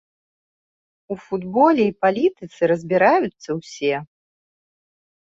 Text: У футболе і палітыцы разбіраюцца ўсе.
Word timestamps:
У 1.15 1.17
футболе 1.25 1.83
і 1.89 1.93
палітыцы 2.05 2.61
разбіраюцца 2.71 3.49
ўсе. 3.59 3.93